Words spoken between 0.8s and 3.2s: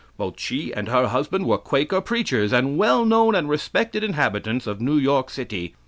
her husband were Quaker preachers, and well